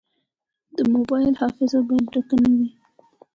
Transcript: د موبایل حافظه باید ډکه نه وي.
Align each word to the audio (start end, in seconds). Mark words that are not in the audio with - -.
د 0.77 0.79
موبایل 0.93 1.33
حافظه 1.41 1.79
باید 1.87 2.05
ډکه 2.13 2.35
نه 2.43 2.49
وي. 2.57 2.69